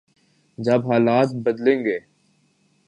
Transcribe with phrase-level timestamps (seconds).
[0.57, 1.99] جب حالات بدلیں گے۔